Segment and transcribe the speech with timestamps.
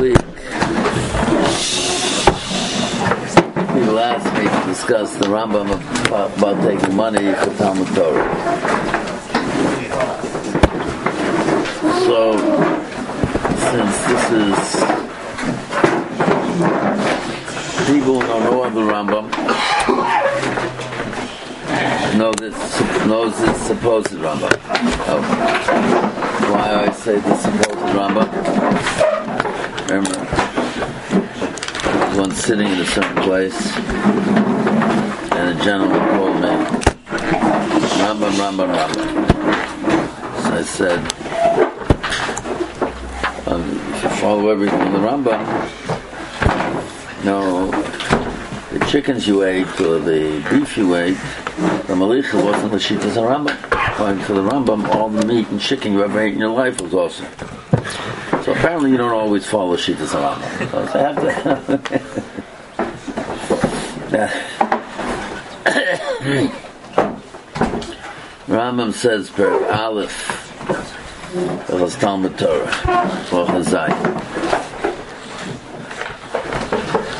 [0.00, 0.18] week,
[3.72, 5.70] people asked me to discuss the Rambam
[6.06, 8.26] about, about taking money for Talmud Torah.
[12.06, 12.36] So,
[13.70, 14.56] since this is
[17.86, 19.26] people who know of the Rambam
[22.16, 22.56] know this
[23.06, 24.50] knows this supposed Rambam.
[25.08, 25.20] Oh.
[26.50, 29.15] Why I say the supposed Rambam?
[29.96, 30.26] Remember,
[32.18, 33.76] one sitting in a certain place,
[35.32, 36.48] and a gentleman called me,
[38.04, 39.04] Rambam, Rambam, Rambam.
[40.42, 40.98] So I said,
[43.48, 43.62] um,
[43.94, 45.40] if you follow everything in the Rambam,
[47.24, 47.70] no,
[48.72, 51.16] the chickens you ate or the beef you ate,
[51.86, 53.56] the malicha wasn't the Shitas Rambam.
[53.94, 56.82] According to the Rambam, all the meat and chicken you ever ate in your life
[56.82, 57.26] was awesome.
[58.56, 60.08] Apparently you don't always follow Shitas
[68.48, 68.88] Rambam.
[68.88, 70.58] I says per Aleph
[71.68, 73.90] of Talmud Torah, or Chazai.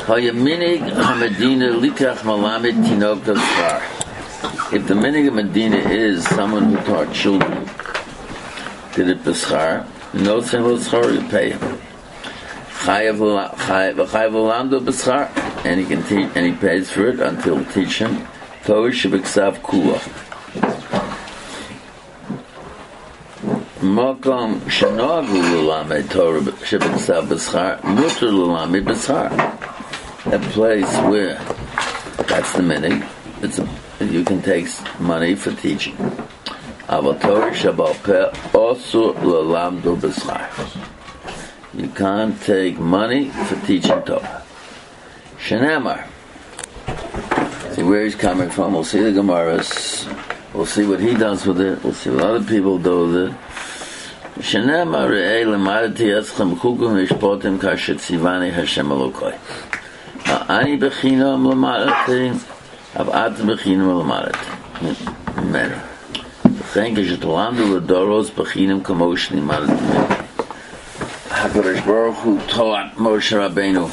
[0.06, 4.72] Hayaminig Hamadina Likach Malamed Tinok B'schar.
[4.72, 7.68] If the minig of Medina is someone who taught children,
[8.94, 9.86] did it b'schar,
[10.22, 11.78] no single schar you pay him.
[15.64, 18.26] And he can teach, and he pays for it until teach him.
[18.64, 19.98] Torah shebeksav kula.
[23.80, 29.56] Makom shenogu l'lamed Torah shebeksav b'schar, mutter l'lamed b'schar
[30.32, 31.38] a place where
[32.26, 33.04] that's the meaning.
[33.42, 33.68] It's a,
[34.04, 34.66] you can take
[34.98, 35.96] money for teaching.
[41.73, 44.43] You can't take money for teaching Torah.
[45.39, 46.07] Shenamar.
[47.73, 48.73] See where he's coming from.
[48.73, 50.05] We'll see the Gemaras.
[50.53, 51.83] We'll see what he does with it.
[51.83, 53.33] We'll see what other people do with it.
[54.39, 59.33] Shenamar re'ei lemadati eschem chukum mishpotim kashet sivani Hashem Elokoi.
[60.49, 62.29] אני בחינם למדתי,
[62.95, 64.37] אבל את בחינם למדתי.
[66.72, 70.26] saying Kishatulamdu Ladoros Bachinim Kamoshni Malatmim.
[71.28, 73.90] HaKadosh Baruch Hu taught Moshe Rabbeinu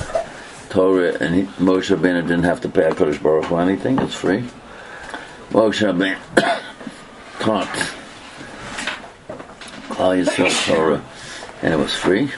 [0.69, 4.44] Torah, and he, Moshe Rabbeinu didn't have to pay HaKadosh Baruch Hu anything, it's free.
[5.51, 6.17] Moshe Rabbeinu
[7.39, 7.94] taught
[10.00, 10.29] all his
[10.66, 11.03] Torah,
[11.62, 12.31] and it was free.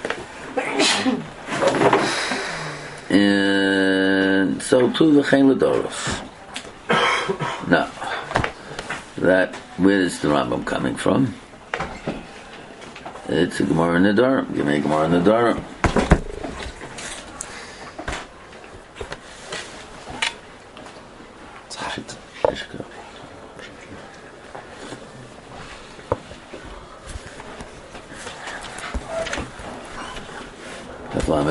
[3.10, 6.22] And so too the Chen Ladoros.
[7.68, 7.90] Now,
[9.18, 11.34] that where is the Rambam coming from?
[13.28, 14.56] It's a Gemara in the Nedarim.
[14.56, 15.64] Give me a Gemara in the Nedarim.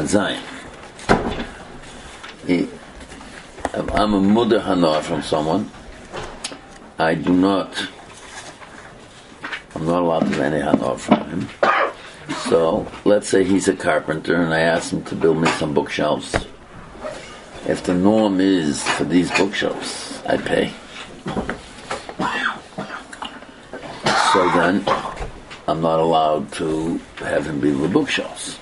[0.04, 0.38] Zayin.
[3.94, 5.70] I'm a mother hana from someone.
[6.98, 7.93] I do not.
[9.94, 11.48] Not allowed to have any hana from him.
[12.48, 16.34] So let's say he's a carpenter, and I ask him to build me some bookshelves.
[17.68, 20.72] If the norm is for these bookshelves, I pay.
[24.32, 24.84] So then,
[25.68, 28.58] I'm not allowed to have him build the bookshelves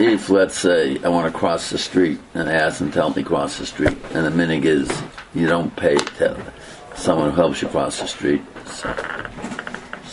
[0.00, 3.16] if, let's say, I want to cross the street and I ask him to help
[3.16, 4.90] me cross the street, and the minig is
[5.34, 6.52] you don't pay to
[6.94, 9.11] someone who helps you cross the street, so,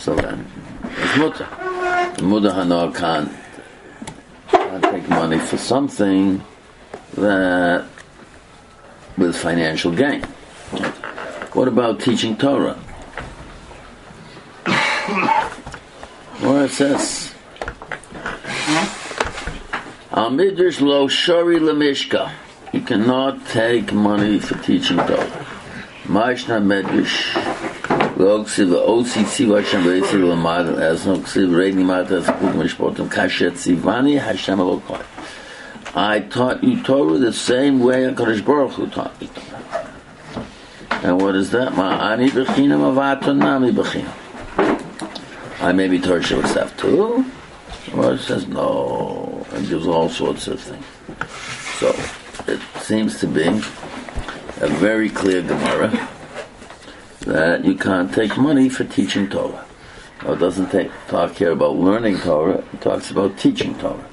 [0.00, 0.46] so then
[0.82, 1.38] it's.
[2.16, 3.30] The mutter hanor can't,
[4.48, 6.42] can't take money for something
[7.14, 7.84] that
[9.18, 10.22] with financial gain.
[11.52, 12.78] What about teaching Torah?
[16.42, 17.34] Or it says
[20.12, 22.32] Al midrash lo shari lemishka.
[22.72, 25.46] You cannot take money for teaching Torah.
[26.04, 27.39] Ma'ishna medrash
[32.54, 35.04] mishpotim kashet sivani Hashem elokai.
[35.94, 40.46] I taught you Torah the same way HaKadosh Baruch Hu taught me Torah.
[41.02, 41.72] And what is that?
[41.72, 42.30] Ma'ani.
[45.60, 47.24] I may be Torah Shabbat too.
[47.94, 50.84] Well, it says no, and gives all sorts of things.
[51.78, 51.88] So
[52.46, 53.48] it seems to be
[54.60, 56.08] a very clear Gemara
[57.26, 59.64] that you can't take money for teaching Torah.
[60.24, 64.04] Or it doesn't take, talk here about learning Torah, it talks about teaching Torah.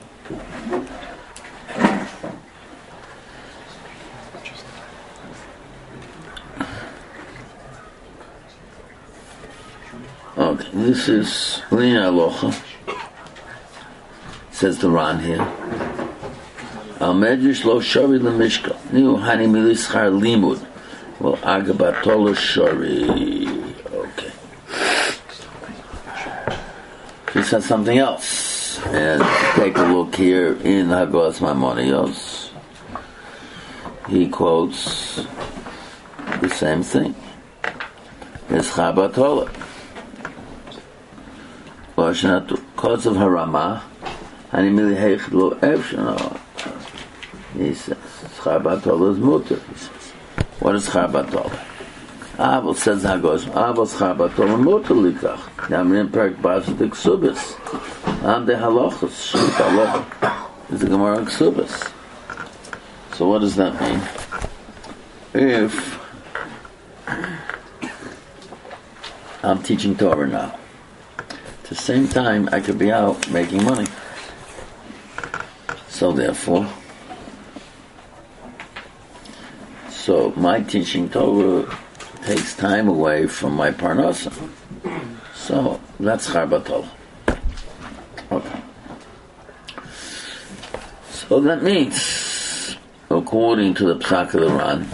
[10.38, 12.51] Okay, this is Lina Aloha,
[14.51, 15.42] says the Ran here.
[17.00, 20.77] Al lo lemishka, hani limud.
[21.21, 23.05] Well, agabatolo shari.
[23.93, 24.33] Okay.
[27.33, 28.79] He says something else.
[28.87, 29.23] And
[29.55, 32.50] take a look here in Hagos Maimonios.
[34.09, 35.21] He quotes
[36.41, 37.15] the same thing.
[38.49, 39.49] It's Chabatola.
[42.77, 43.83] Cause of Harama,
[44.55, 46.17] אני מליהך לא אפשר.
[47.56, 47.97] He says,
[48.43, 49.61] Chabatola is mutter.
[49.69, 49.96] He says,
[50.68, 51.66] what is Chabatola?
[52.34, 55.40] Abel says Hagos, Abel's Chabatola mutter likach.
[55.69, 57.56] Namrin perk basik subis.
[58.25, 60.50] Am de halachas, shit halacha.
[60.69, 61.94] Is the Gemara Ksubis.
[63.14, 64.02] So what does that mean?
[65.34, 65.98] If
[69.42, 70.60] I'm teaching Torah now,
[71.18, 73.88] at the same time I could be out making money.
[75.88, 76.68] So therefore,
[80.07, 81.68] so my teaching Torah
[82.24, 84.31] takes time away from my parnasa.
[85.36, 86.88] So that's charbatol.
[88.31, 88.62] Okay.
[91.09, 92.77] So that means,
[93.09, 94.88] according to the Psak of the Ran,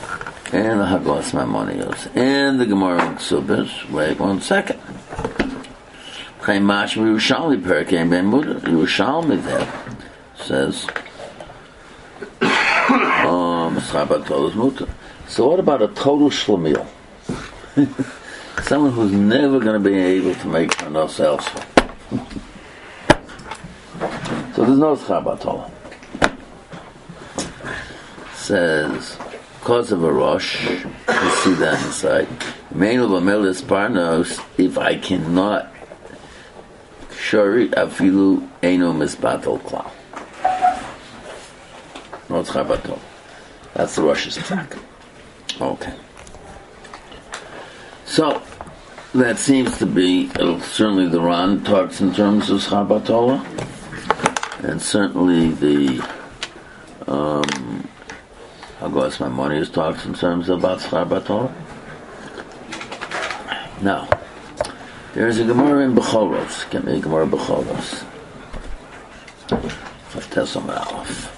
[0.51, 4.79] and the Hagos Maimonios, and the Gemara in Ksubis, wait one second.
[6.41, 9.71] Chaymash Yerushalmi Perkei Ben Muda, Yerushalmi there
[10.37, 10.87] says,
[12.41, 14.87] um, Schabat Muta.
[15.33, 16.85] So what about a total shlemiel?
[18.61, 21.65] Someone who's never going to be able to make enough elsewhere.
[24.53, 25.71] so there's no Schabat
[28.35, 29.17] Says,
[29.61, 30.77] cause of a rush, you
[31.41, 32.27] see that inside.
[32.69, 35.73] Menu Lamelis Parnos, if I cannot
[37.17, 39.89] Shari Afilu Eno Misbatal Klau.
[42.29, 42.99] No Chabato.
[43.73, 44.77] That's the Rosh's track.
[45.61, 45.93] Okay.
[48.05, 48.41] So,
[49.13, 53.43] that seems to be, uh, certainly the Ran talks in terms of Chabatola,
[54.63, 56.03] and certainly the
[57.07, 57.87] um,
[58.79, 61.51] Hagos Maimonides talks in terms of Chabatola.
[63.81, 64.07] Now,
[65.13, 66.69] there is a Gemara in Bechoros.
[66.71, 68.03] Get me a Gemara Bechoros.
[70.09, 71.32] Fatesam Aleph.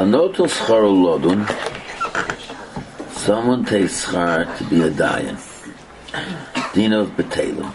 [0.00, 1.40] Hanotel schar lodun.
[3.12, 5.36] Someone takes schar to be a dayan.
[6.72, 7.70] Dino of Betalim.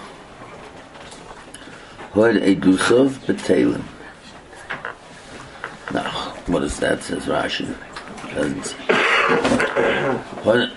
[2.14, 3.84] Hoid Edusov Betalim.
[5.94, 6.10] Now,
[6.48, 7.04] what is that?
[7.04, 7.68] Says Rashi.
[8.34, 8.76] Doesn't say.
[10.42, 10.72] Hoid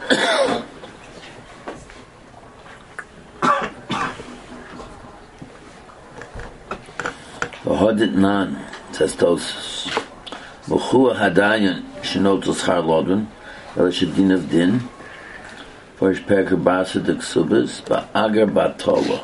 [7.81, 8.59] Hodit nan,
[8.93, 9.98] says Tosus.
[10.89, 13.27] Muchua hadayan shenotel schar lodun,
[13.77, 14.89] el shedin of din,
[15.97, 19.23] for his peker basa de ksubas, ba'agar batola.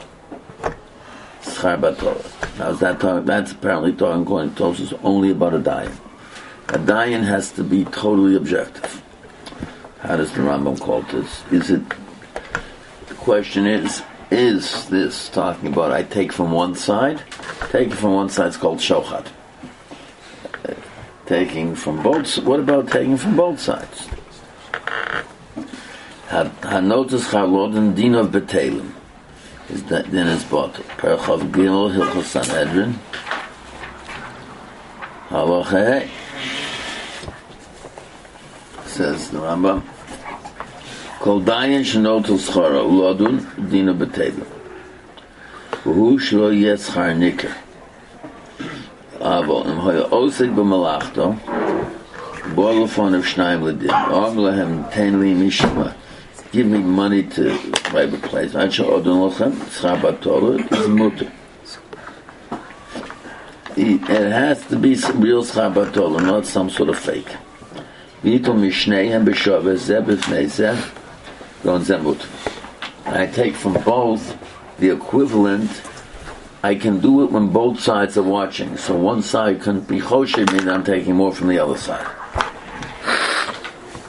[1.40, 2.59] Schar batola.
[2.59, 5.97] Now is that talking, that's apparently talking according to Tosus only about a dayan.
[6.68, 9.02] A dayan has to be totally objective.
[10.00, 11.44] How does the Rambam call this?
[11.50, 11.83] Is it,
[13.06, 17.23] the question is, is this talking about I take from one side?
[17.71, 19.28] Taking from one side is called shochat.
[21.34, 22.38] Taking from both.
[22.44, 24.06] What about taking from both sides?
[26.28, 28.92] Hanotas chalodin din of betelim
[29.68, 30.74] is that then is bought.
[31.00, 32.94] Perchav gimel hilchos Sanhedrin.
[35.30, 36.08] Halacha
[38.84, 39.82] says the Rambam.
[41.18, 44.46] Kol dayan shenotel schara lodun dina betelim.
[45.86, 47.02] והוא שלא יהיה שכר
[49.24, 49.39] ניכר.
[49.39, 51.33] אבל אם היה עוסק במלאכתו,
[52.55, 55.88] בוא לפניו שניים לדין, אומר להם, תן לי משמע,
[56.53, 57.41] give me money to
[57.91, 61.29] buy a place, עד שעודן לכם, שכר בתורה, is mutter.
[63.77, 67.33] It has to be real שכר בתורה, not some sort of fake.
[68.24, 70.74] וניתו משניהם בשווה זה בפני זה,
[71.65, 72.50] גאון זה mutter.
[73.05, 74.36] I take from both
[74.79, 75.71] the equivalent,
[76.64, 78.78] I can do it when both sides are watching.
[78.78, 82.06] So one side can be choshev, meaning I'm taking more from the other side.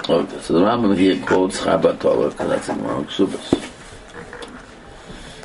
[0.08, 3.50] Okay, so the Rambam here quotes Chabat Torah, because that's in Gemara Ksubas.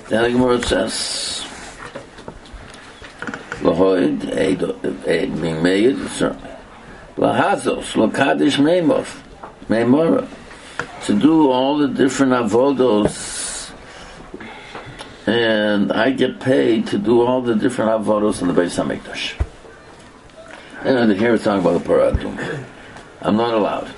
[0.08, 1.44] Then the Gemara says,
[3.64, 4.20] Lahoid,
[5.42, 6.50] being made, certainly.
[7.16, 9.20] Lahazos, Lakadish Meimov,
[9.66, 10.28] Meimora.
[11.06, 13.39] To do all the different avodos,
[15.26, 19.34] and I get paid to do all the different avodos in the Beis Hamikdash.
[20.82, 22.64] And here it's talking about the Paradum.
[23.20, 23.94] I'm not allowed.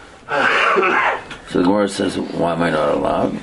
[1.50, 3.38] So the Gemara says, why am I not allowed?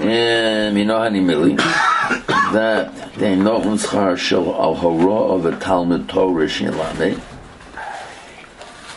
[0.00, 1.56] And you know Mili
[2.52, 7.20] that they know unschar shel al hora of a Talmud Torah shilame.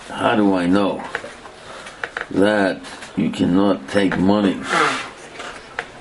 [0.09, 1.03] How do I know
[2.31, 2.81] that
[3.15, 4.59] you cannot take money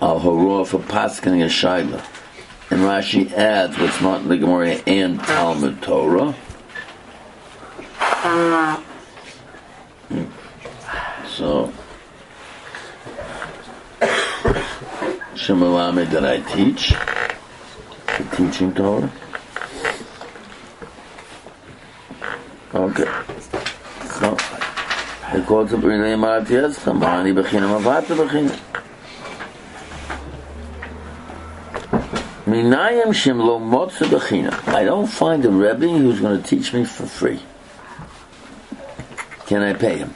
[0.02, 2.04] al hora for pasking a shaila?
[2.70, 6.34] And Rashi adds what's not in the Gemara and Talmud Torah.
[11.28, 11.72] So,
[15.34, 16.94] Shemalame that I teach,
[18.06, 19.12] the teaching Torah.
[22.74, 23.10] Okay.
[24.18, 24.36] So,
[25.34, 28.71] it calls to B'nei Marat Yetzcha, Ma'ani B'chinam B'chinam.
[34.66, 37.40] I don't find a Rebbe who's going to teach me for free.
[39.46, 40.14] Can I pay him?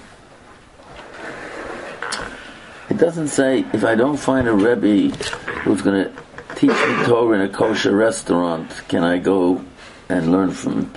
[2.90, 5.16] It doesn't say if I don't find a Rebbe
[5.62, 6.12] who's going to
[6.54, 9.64] teach me Torah in a kosher restaurant, can I go
[10.08, 10.92] and learn from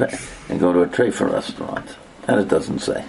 [0.49, 1.95] and go to a trefa restaurant?
[2.25, 3.05] That it doesn't say.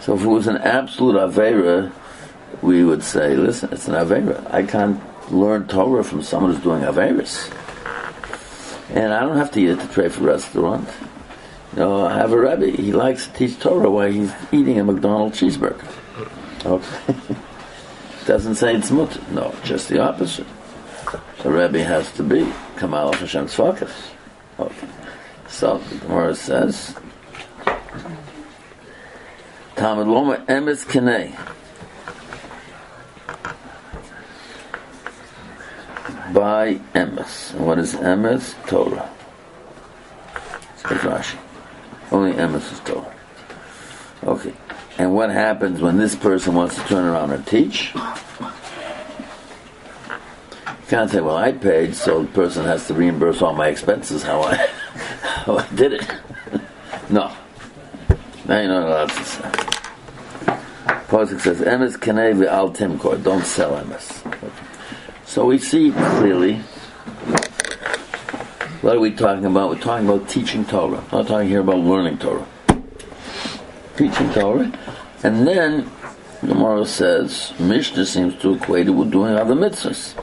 [0.00, 1.92] So if it was an absolute avera,
[2.62, 4.52] we would say, listen, it's an avera.
[4.52, 5.00] I can't
[5.30, 7.50] learn Torah from someone who's doing averas.
[8.90, 10.88] And I don't have to eat at the trefa restaurant.
[11.72, 12.76] You know, I have a Rebbe.
[12.76, 15.90] He likes to teach Torah while he's eating a McDonald's cheeseburger.
[16.66, 17.36] Okay.
[18.26, 19.20] doesn't say it's mutter.
[19.30, 20.46] No, just the opposite.
[21.42, 24.10] So Rebbe has to be Kamal of Hashem's focus.
[24.58, 24.88] Okay.
[25.48, 26.94] So the Gemara says,
[29.76, 31.36] Talmud Loma Emes Kenei.
[36.32, 37.54] By Emes.
[37.54, 38.54] What is Emes?
[38.66, 39.10] Torah.
[40.78, 41.38] Rashi.
[42.10, 43.14] Only Emes is Torah.
[44.24, 44.54] Okay.
[44.98, 47.94] And what happens when this person wants to turn around and teach?
[47.94, 48.00] You
[50.88, 54.42] can't say, well, I paid, so the person has to reimburse all my expenses how
[54.42, 54.54] I,
[55.44, 56.10] how I did it.
[57.10, 57.32] no.
[58.46, 59.42] Now you're not allowed to say.
[61.08, 64.21] Pasuk says, Emes kanei al timkor, don't sell emes.
[65.32, 66.56] So we see clearly,
[68.82, 69.70] what are we talking about?
[69.70, 71.02] We're talking about teaching Torah.
[71.10, 72.46] Not talking here about learning Torah
[73.96, 74.70] teaching Torah.
[75.22, 75.90] And then
[76.42, 80.14] Gemara says Mishnah seems to equate it with doing other mitzvahs.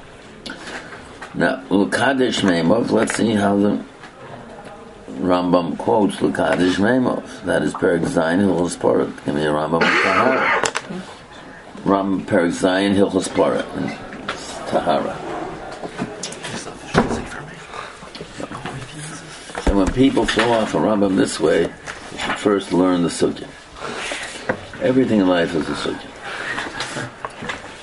[1.34, 3.84] Now, Lukadish Memov, let's see how the
[5.14, 7.46] Rambam quotes Lukadish Memov.
[7.46, 9.26] That is Perik Zayin Hilchos Parat.
[9.26, 9.82] Give me a Rambam.
[11.82, 14.09] Rambam Perik Zayin Hilchos.
[14.70, 15.16] Tahara.
[19.64, 23.52] So when people throw off a Rambam this way, you should first learn the subject.
[24.82, 26.14] Everything in life is a subject.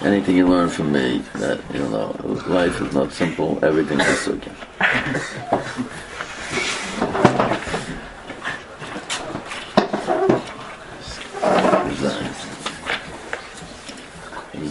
[0.03, 2.15] Anything you learn from me, that you know,
[2.47, 3.59] life is not simple.
[3.65, 4.57] Everything is a subject.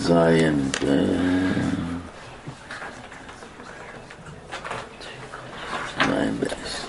[0.05, 0.71] Zion.
[0.73, 2.01] Zion.
[5.97, 6.85] Nine base.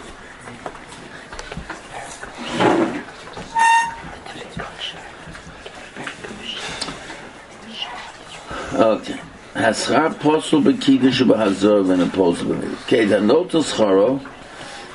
[8.75, 9.21] Okay.
[9.56, 12.82] Haschar posel bekidish b'hazor and a posel b'midah.
[12.82, 14.20] Okay, the notus charo,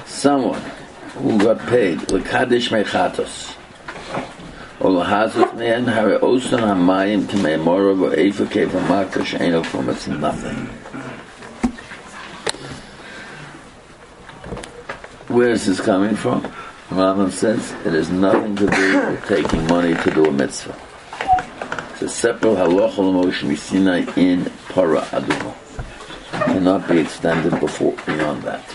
[0.06, 0.62] someone
[1.16, 3.56] who got paid lekadish mechatos.
[4.80, 10.68] Or lahazot me'en hare osan hamayim k'mei mora v'eifa kefa makta she'eno kum, it's nothing.
[15.28, 16.44] Where is this coming from?
[16.90, 20.78] Rambam says it has nothing to do with taking money to do a mitzvah.
[22.02, 25.54] The separate halacha l'moshe misinai in para aduma
[26.32, 28.66] cannot be extended before beyond that.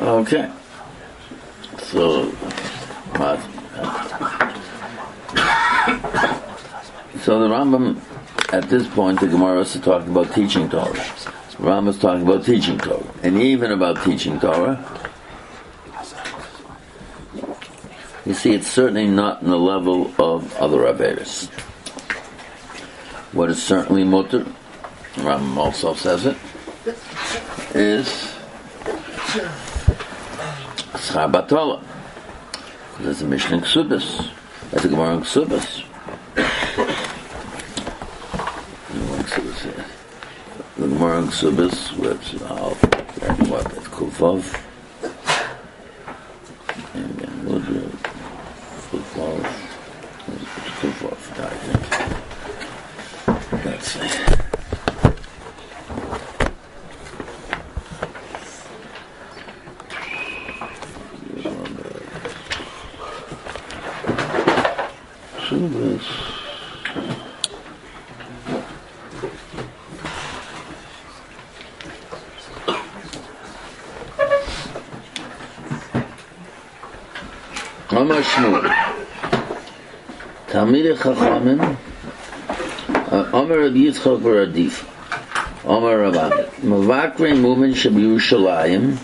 [0.00, 0.48] Okay,
[1.78, 2.30] so
[7.22, 8.00] so the Rambam,
[8.52, 10.92] at this point, the Gemara is talking about teaching Torah.
[11.58, 14.78] Rambam is talking about teaching Torah, and even about teaching Torah.
[18.28, 21.48] You see, it's certainly not in the level of other Averis.
[23.32, 24.44] What is certainly mutter,
[25.14, 26.36] Rambam also says it,
[27.74, 28.06] is
[30.92, 31.82] Schar Batola.
[33.00, 34.30] There's a Mishnah in Ksubis.
[34.72, 35.84] There's a Gemara in Ksubis.
[40.76, 42.74] The Gemara in Ksubis, which I'll,
[43.46, 44.67] what, it's Kufov.
[53.88, 54.38] 11.
[77.92, 78.64] מה משמעות?
[80.46, 81.58] תלמידי חכמים
[83.18, 84.84] Omer Rabbi Yitzchok Baradif.
[85.64, 86.44] Omer Rabbi.
[86.62, 88.96] Mavakre Mumin Shem Yerushalayim.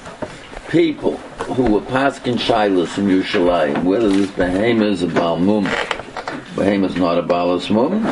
[0.71, 1.17] People
[1.57, 5.71] who were Paskin Shilas from Yerushalayim, whether this behemoth is a Baal Mumin.
[6.55, 8.03] Behemoth is not a Baalas Mumin.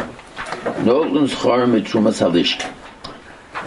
[0.85, 2.73] Notlands Chorim etrumas Halishka.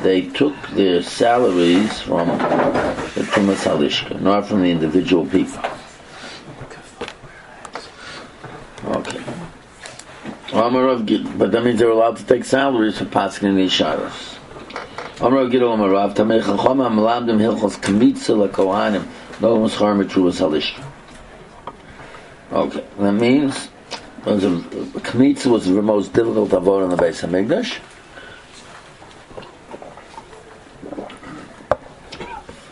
[0.03, 5.64] They took their salaries from the trumas Halishka, not from the individual people.
[10.65, 14.37] Amarav Gid, but that means they're allowed to take salaries for passing in these shilas.
[15.17, 17.79] Amarav Gid Tamei Amalamdim Hilchos
[22.51, 22.61] No.
[22.63, 23.69] Okay, that means
[24.23, 27.79] Kamitza was the most difficult avoid in the base of Migdash.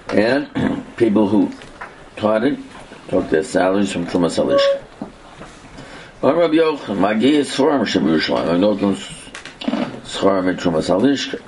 [0.10, 1.52] And people who
[2.15, 2.58] taught it
[3.10, 4.83] took their salaries from Trumas Halish.
[6.44, 8.50] Rabbi Yochanan, Magi is Sforim Shem Yerushalayim.
[8.50, 8.76] I know
[10.76, 11.40] Halishka.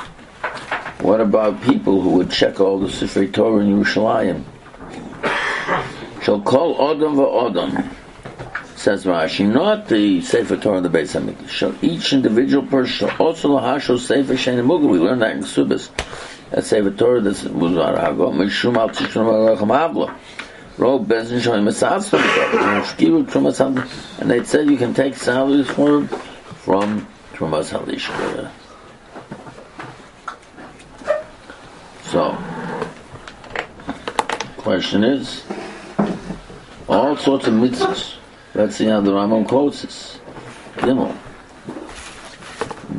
[1.02, 4.46] What about people who would check all the Sifrei Torah in Yerushalayim?
[6.24, 7.90] Shall call Adam for Adam.
[8.78, 11.50] Says Rashi, not the Sefer Torah in the Beis Hamikdash.
[11.50, 14.90] Shall each individual person shall also lahasho Sefer Shein Mugel.
[14.90, 15.90] We learned that in Subis.
[16.52, 18.32] That Sefer Torah that was Arago.
[18.32, 20.18] Mishum al Tishum Alechem Avla.
[24.20, 28.10] And they said you can take salaries from from Trumas Halish.
[32.04, 32.38] So,
[34.58, 35.44] question is,
[36.88, 38.16] all sorts of mitzvahs.
[38.54, 40.20] Let's see how the Rambam quotes this.
[40.76, 41.18] Gimel.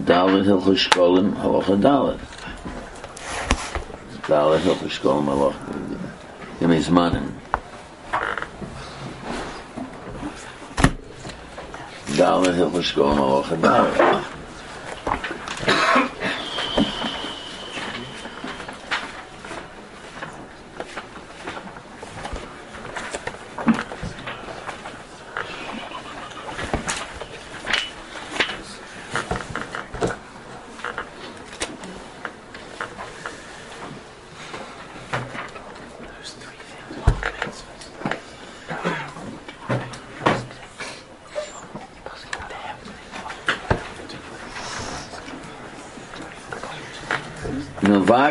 [0.05, 2.19] Dalit Hilchus Shkolim Halacha Dalit.
[4.29, 7.36] Dalit Hilchus Shkolim Halacha.
[12.27, 12.67] It means manin.
[12.67, 14.26] Dalit Hilchus Shkolim Halacha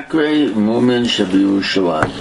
[0.05, 2.11] Sakre Mumin Shabiushalayim.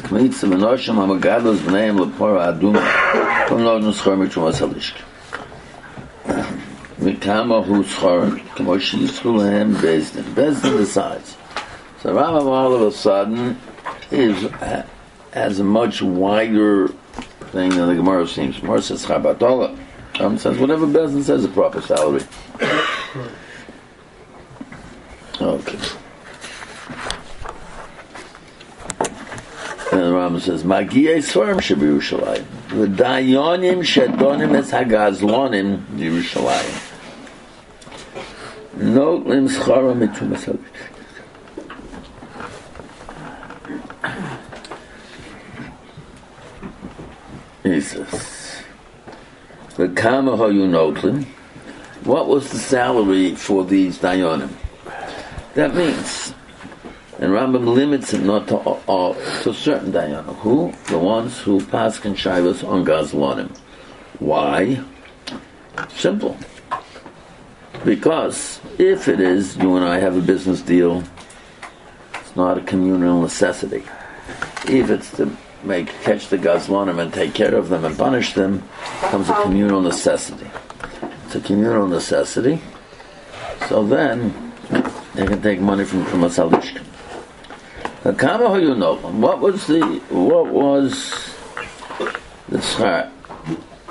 [0.00, 0.42] Kmitz
[1.92, 2.58] LePora
[3.46, 4.16] Kom Nuschor
[6.98, 7.82] Mikama Hu
[9.38, 11.36] Lehem Bezdin Bezdin decides
[12.00, 13.58] So Rambam all of a sudden
[14.10, 14.50] is
[15.32, 16.88] as a much wider
[17.52, 18.58] thing than the Gemara seems.
[18.60, 19.76] Gemara says Chabatola.
[20.14, 22.22] Rambam says whatever Bezdin says a proper salary.
[25.40, 25.78] Okay.
[29.92, 32.44] And the Rambam says, Magiyei Svarim Shebirushalayim.
[32.68, 36.92] The Dayonim Shedonim Es Hagazlonim Yerushalayim.
[38.76, 40.58] Note Lim Schara Mitrumas
[47.62, 48.62] He says,
[49.76, 51.26] the Kama Hoyu Notlim.
[52.06, 54.50] What was the salary for these Dayonim?
[55.54, 56.32] That means,
[57.18, 60.36] and Rambam limits it not to uh, to certain Dayanim.
[60.36, 60.72] Who?
[60.86, 63.50] The ones who pass and shivas on Gazlonim.
[64.20, 64.84] Why?
[65.96, 66.36] Simple.
[67.84, 71.02] Because if it is, you and I have a business deal,
[72.14, 73.82] it's not a communal necessity.
[74.68, 78.62] If it's to make catch the gazlanim and take care of them and punish them,
[79.10, 80.48] comes a communal necessity.
[81.36, 82.62] A communal necessity.
[83.68, 84.52] So then
[85.14, 86.82] they can take money from from a salishkin.
[88.16, 91.12] Kama you know what was the what was
[92.48, 93.10] the schar?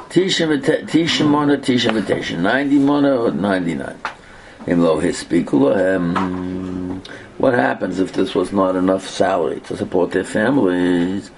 [0.09, 3.99] Tisha mona tisha invitation ninety mona or ninety nine.
[4.65, 4.99] In lo
[7.37, 11.29] What happens if this was not enough salary to support their families?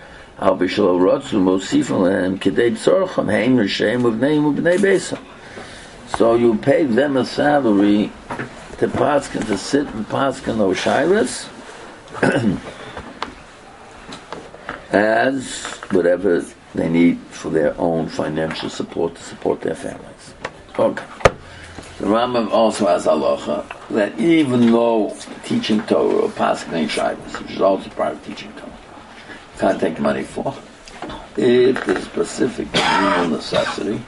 [4.78, 5.20] Besam.
[6.18, 8.12] So you pay them a salary
[8.80, 10.78] to paskin to sit and paskin those
[14.92, 20.34] as whatever they need for their own financial support to support their families.
[20.80, 21.06] Okay.
[22.00, 27.62] The Rambam also has halacha that even though teaching Torah or paskin shilas, which is
[27.62, 28.74] also part of teaching Torah,
[29.60, 30.58] can't take money for,
[31.38, 34.02] if there's specific legal necessity,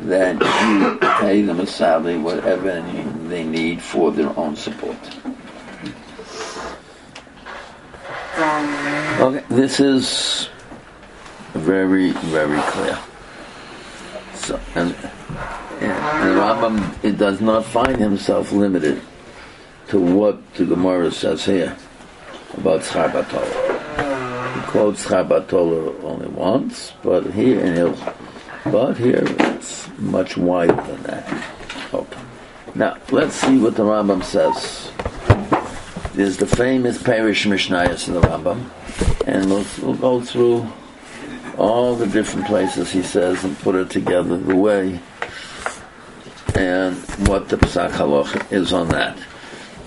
[0.00, 2.82] then you pay them a salary, whatever
[3.28, 4.96] they need for their own support.
[9.18, 10.48] Okay, this is
[11.54, 12.98] very, very clear.
[14.34, 14.94] So, and,
[15.80, 19.00] and, Rambam it does not find himself limited
[19.88, 21.76] to what the Gemara says here
[22.56, 23.10] about Schar
[24.54, 27.94] He quotes Schar only once, but here
[28.70, 31.44] but here it's much wider than that.
[31.92, 32.20] Okay.
[32.74, 34.90] Now, let's see what the Rambam says.
[36.14, 38.70] There's the famous Parish Mishnayos in the Rambam,
[39.26, 40.70] and we'll, we'll go through
[41.58, 45.00] all the different places he says and put it together the way
[46.54, 46.96] and
[47.28, 49.16] what the Pesach Halach is on that.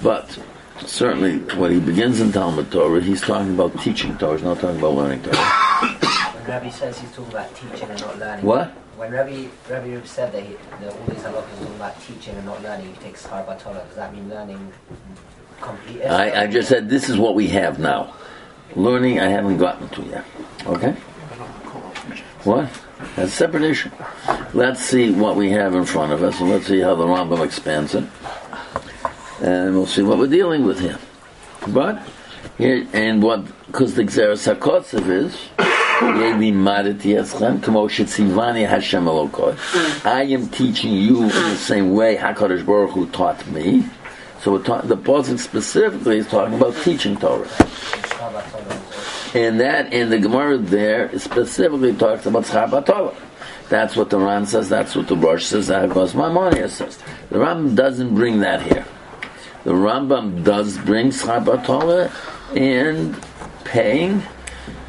[0.03, 0.39] But
[0.85, 4.77] certainly, when he begins in Talmud Torah, he's talking about teaching Torah, he's not talking
[4.77, 5.37] about learning Torah.
[5.37, 8.45] When Rabbi says he's talking about teaching and not learning.
[8.45, 8.73] What?
[8.99, 12.45] When Rabbi Rabbi said that, he, that all these halachas are talking about teaching and
[12.45, 13.87] not learning, he takes schar batola.
[13.87, 14.73] Does that mean learning
[15.61, 16.03] completely?
[16.03, 18.13] I, I just said this is what we have now.
[18.75, 20.25] Learning, I haven't gotten to yet.
[20.65, 20.91] Okay.
[22.43, 22.69] What?
[23.15, 23.89] That's a separate issue.
[24.53, 27.41] Let's see what we have in front of us, and let's see how the Rambam
[27.45, 28.03] expands it,
[29.41, 30.99] and we'll see what we're dealing with here.
[31.69, 32.05] But
[32.57, 35.37] here, and what because the Xeris Hakotzev is
[39.49, 40.05] Mm.
[40.05, 41.55] I am teaching you in the mm.
[41.55, 43.83] same way HaKadosh Baruch Hu taught me.
[44.41, 47.49] So ta- the Pasuk specifically is talking about teaching Torah.
[49.35, 53.15] And that in the Gemara there specifically talks about Schar Torah.
[53.67, 56.97] That's what the Ran says, that's what the Rosh says, that goes Maimonides says.
[57.29, 58.85] The Rambam doesn't bring that here.
[59.65, 62.11] The Rambam does bring Schar Torah
[62.55, 63.21] and
[63.65, 64.23] paying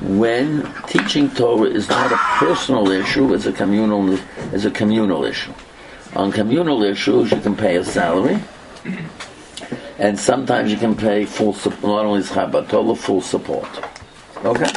[0.01, 4.19] when teaching Torah is not a personal issue, it's a communal,
[4.53, 5.53] it's a communal issue.
[6.17, 8.39] On communal issues, you can pay a salary,
[9.99, 13.69] and sometimes you can pay full support, not only Torah, full support.
[14.45, 14.73] Okay?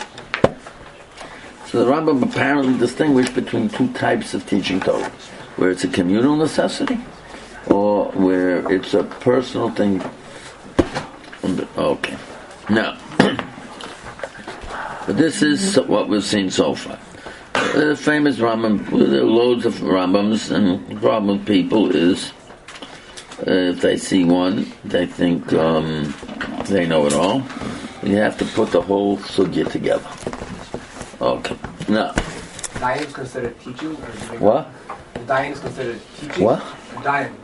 [1.67, 5.09] So the Rambam apparently distinguished between two types of teaching Torah,
[5.55, 6.99] where it's a communal necessity,
[7.67, 10.03] or where it's a personal thing.
[11.77, 12.17] Okay.
[12.69, 12.97] Now,
[15.05, 16.99] but this is what we've seen so far.
[17.73, 22.31] The famous Rambam, there are loads of Rambams, and the problem with people is
[23.39, 26.13] uh, if they see one, they think um,
[26.65, 27.43] they know it all.
[28.03, 30.07] You have to put the whole sugya together.
[31.21, 31.57] Okay.
[31.89, 32.13] Now.
[32.79, 33.95] Dying is considered teaching?
[34.39, 34.69] what?
[35.25, 36.43] Dying is considered teaching?
[36.43, 36.63] What?
[37.03, 37.35] Dying.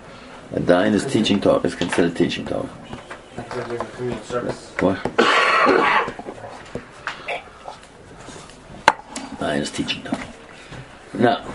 [0.54, 1.66] A dying is teaching talk.
[1.66, 2.66] Is considered teaching talk.
[4.82, 6.26] What?
[9.40, 10.20] Lions teaching them.
[11.14, 11.46] Now,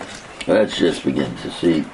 [0.47, 1.85] let's just begin to see.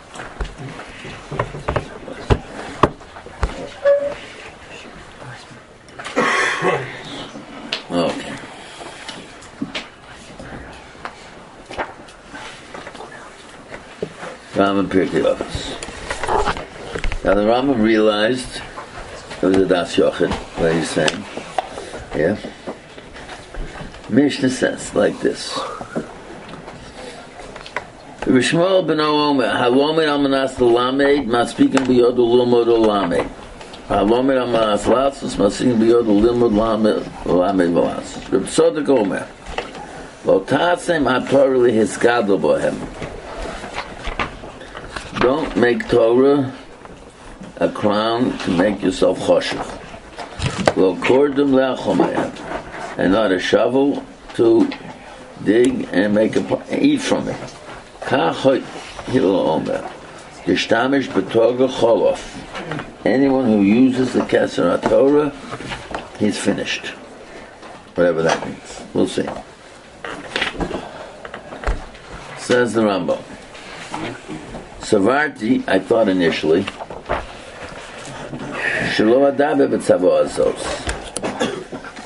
[7.92, 8.36] Okay.
[14.54, 15.76] Rambam Pirkei Avos.
[17.26, 18.62] Now the Rambam realized
[19.42, 21.26] it was a Das Yochid, what he's saying.
[22.16, 22.38] Yeah.
[24.10, 25.60] Mishnah says like this.
[28.32, 31.28] Rishmael ben Omer, halomed al manas lamed,
[31.86, 33.30] biyod ulumod lamed.
[33.90, 37.04] Halomed al manas lasus, maspikin biyod ulumod lamed,
[38.48, 39.28] Tzodek Omer,
[42.40, 42.78] bohem.
[45.20, 46.54] don't make Torah
[47.58, 50.78] a crown to make yourself choshev.
[50.78, 52.98] Lo kordum le'achomayim.
[52.98, 54.02] And not a shovel
[54.36, 54.70] to
[55.44, 57.56] dig and make a eat from it.
[58.12, 58.62] Kach
[59.06, 59.90] hilo omer.
[60.44, 62.20] Geshtamish betoga cholof.
[63.06, 65.32] Anyone who uses the Keser Torah,
[66.20, 66.88] he's finished.
[67.96, 68.84] Whatever that means.
[68.94, 69.26] We'll see.
[72.38, 73.24] Says the Rambam.
[74.82, 76.66] Savarti, I thought initially.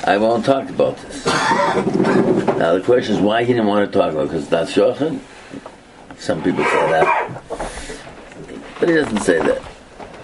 [0.07, 1.25] I won't talk about this.
[1.25, 5.19] Now the question is why he didn't want to talk about it, because that's Yochanan?
[6.25, 7.43] Some people say that.
[8.79, 9.61] But he doesn't say that.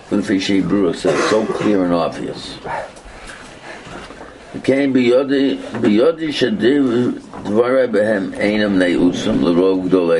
[0.10, 2.56] Unfishi Brewer says, so clear and obvious.
[4.64, 5.60] Came biyodi
[6.34, 7.22] shadiv
[7.92, 9.42] behem einam ne'usam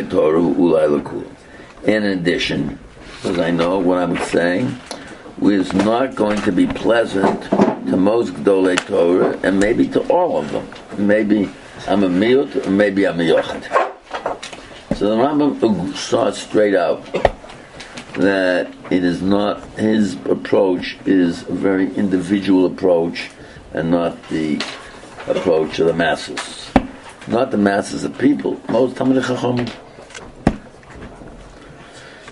[0.08, 1.26] toru ulai l'kul.
[1.88, 2.78] In addition,
[3.24, 4.78] as I know what I'm saying,
[5.42, 7.42] is not going to be pleasant
[7.90, 10.68] to most gdolei Torah and maybe to all of them.
[11.08, 11.50] Maybe
[11.88, 13.81] I'm a miut, maybe I'm a yochid.
[15.02, 17.04] So the Rambam starts straight out
[18.14, 23.32] that it is not his approach is a very individual approach
[23.74, 24.62] and not the
[25.26, 26.70] approach of the masses.
[27.28, 28.62] Not the masses of people.
[28.70, 29.66] Most Talmud Chacham.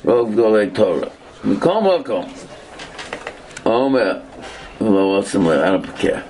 [0.04, 1.12] Rov Gdolei Torah.
[1.42, 2.30] Mikom Makom.
[3.66, 4.22] Omer.
[4.80, 6.24] I don't care.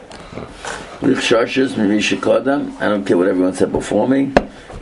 [1.01, 2.79] Lich Shashas, Mirisha.
[2.79, 4.31] I don't care what everyone said before me.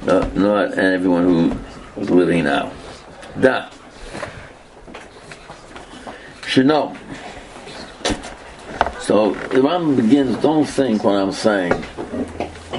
[0.08, 2.72] Not, not everyone who is living now.
[3.42, 3.70] Da.
[6.46, 6.96] Should know.
[9.02, 11.74] So the Rambam begins, don't think what I'm saying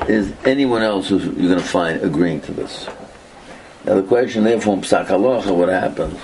[0.08, 2.88] is anyone else who's you're going to find agreeing to this.
[3.84, 6.18] Now the question therefore, Psak Halacha, what happens?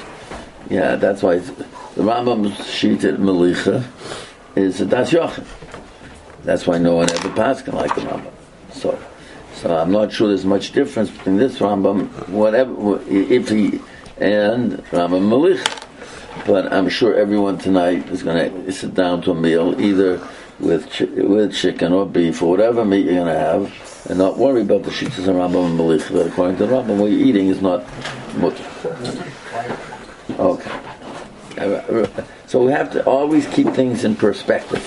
[0.70, 3.84] Yeah, that's why the Rambam's sheet at Melicha
[4.56, 5.44] is a Das Yochim.
[6.44, 8.32] That's why no one ever passed like the Rambam.
[8.72, 8.98] So,
[9.54, 13.80] so I'm not sure there's much difference between this Rambam, whatever, if he,
[14.18, 15.84] and Rambam Melicha
[16.46, 20.20] but I'm sure everyone tonight is going to sit down to a meal either
[20.60, 24.36] with chi- with chicken or beef or whatever meat you're going to have, and not
[24.36, 26.12] worry about the shitas and Rambam and Malich.
[26.12, 27.84] But according to the Rambam, what you're eating is not
[28.36, 28.64] mutter.
[30.38, 30.80] Okay.
[32.46, 34.84] So we have to always keep things in perspective,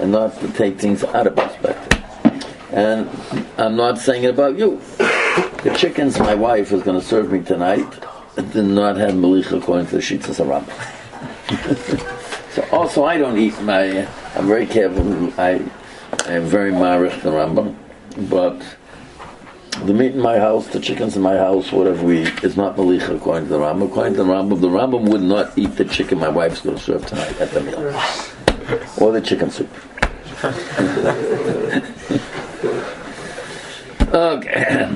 [0.00, 1.95] and not to take things out of perspective.
[2.70, 3.08] And
[3.58, 4.80] I'm not saying it about you.
[4.98, 7.86] The chickens my wife is going to serve me tonight
[8.42, 10.66] did not have malicha according to the Shitas Rambam.
[12.52, 14.06] so also I don't eat my.
[14.34, 15.32] I'm very careful.
[15.40, 15.62] I
[16.26, 17.74] I am very marich the Rambam,
[18.28, 18.60] but
[19.84, 22.76] the meat in my house, the chickens in my house, whatever we eat, is not
[22.76, 23.86] malicha according to the Rambam.
[23.86, 26.82] According to the Rambam, the Rambam would not eat the chicken my wife's going to
[26.82, 27.78] serve tonight at the meal,
[29.00, 29.70] or the chicken soup.
[34.16, 34.88] Okay.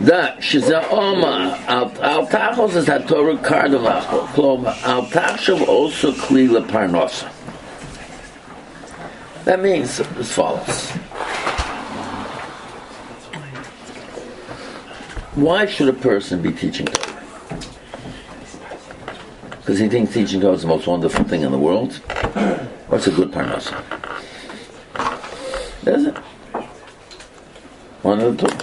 [0.00, 4.04] The That Shizaoma Al Tachos is Hatorah Kardalach.
[4.34, 7.32] Kloma Al Tachshav also Kli Leparnosa.
[9.46, 10.90] That means as follows.
[15.36, 17.22] Why should a person be teaching Torah?
[19.52, 21.94] Because he thinks teaching Torah is the most wonderful thing in the world.
[22.88, 23.72] What's a good parnasa?
[28.04, 28.54] One of the two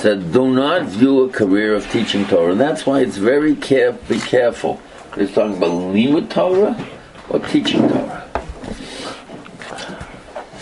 [0.00, 2.52] said, do not view a career of teaching Torah.
[2.52, 4.80] And that's why it's very care, be careful.
[5.14, 6.74] He's talking about limud Torah
[7.28, 8.26] or teaching Torah.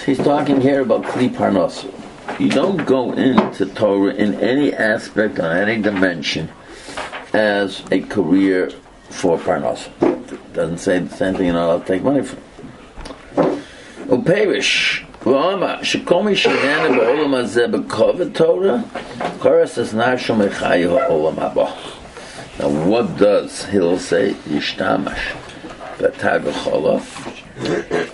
[0.05, 1.95] He's talking here about kli parnasu.
[2.41, 6.49] You don't go into Torah in any aspect or any dimension
[7.33, 8.71] as a career
[9.11, 9.91] for parnasu.
[10.33, 12.41] It doesn't say the same thing not allowed to take money from.
[14.09, 15.07] Uperish.
[22.59, 24.35] Now, what does Hill say?
[24.35, 25.37] Yishtamash.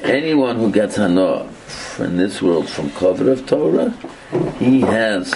[0.04, 1.48] Anyone who gets Hana
[1.98, 3.90] in this world from cover of Torah,
[4.58, 5.32] he has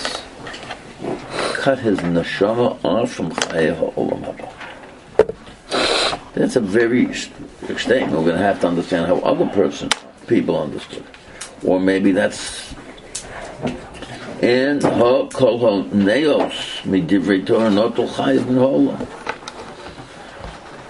[1.54, 4.52] cut his neshama off from Chayah Olam Haba.
[6.34, 8.10] That's a very extreme.
[8.10, 9.88] We're going to have to understand how other person,
[10.26, 11.06] people understood
[11.64, 12.74] or maybe that's
[14.42, 19.06] and ha kol ha neos midivrei Torah notul chayiv hola.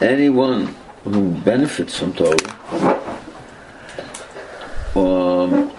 [0.01, 2.37] Anyone who benefits from Torah
[4.97, 5.71] um,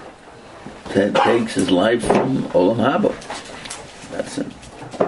[0.93, 3.11] that takes his life from olam haba.
[4.11, 4.47] That's it.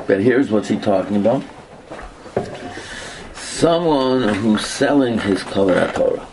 [0.07, 1.43] But here's what's he talking about.
[3.35, 6.27] Someone who's selling his Torah.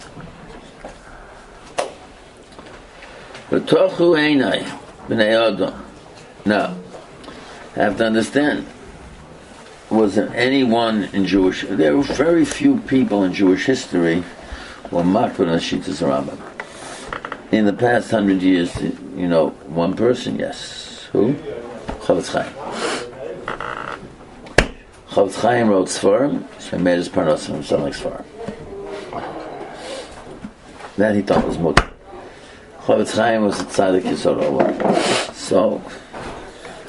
[3.53, 4.65] V'tochu einai
[5.09, 5.85] b'nei Adam.
[6.47, 6.75] Now,
[7.77, 8.67] I have to understand,
[9.91, 14.25] was there anyone in Jewish, there were very few people in Jewish history
[14.89, 16.41] who were makbid on Shitas Rambam.
[17.53, 21.07] In the past hundred years, you know, one person, yes.
[21.13, 21.35] Who?
[22.01, 22.55] Chofetz Chaim.
[25.11, 28.25] Chofetz Chaim wrote Sfarim, so he made his parnas from selling Sfarim.
[30.97, 31.92] That he thought was mutter.
[32.85, 35.81] Chofetz Chaim was a tzaddik Yisod So,